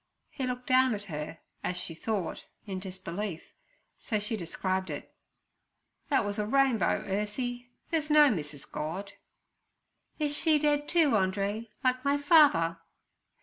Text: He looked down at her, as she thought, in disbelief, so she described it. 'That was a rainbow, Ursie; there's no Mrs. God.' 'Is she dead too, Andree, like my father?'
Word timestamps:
He 0.31 0.47
looked 0.47 0.65
down 0.65 0.95
at 0.95 1.03
her, 1.13 1.37
as 1.63 1.77
she 1.77 1.93
thought, 1.93 2.47
in 2.65 2.79
disbelief, 2.79 3.53
so 3.99 4.17
she 4.17 4.35
described 4.35 4.89
it. 4.89 5.13
'That 6.09 6.25
was 6.25 6.39
a 6.39 6.47
rainbow, 6.47 7.05
Ursie; 7.07 7.67
there's 7.91 8.09
no 8.09 8.31
Mrs. 8.31 8.65
God.' 8.71 9.13
'Is 10.17 10.35
she 10.35 10.57
dead 10.57 10.89
too, 10.89 11.15
Andree, 11.15 11.69
like 11.83 12.03
my 12.03 12.17
father?' 12.17 12.79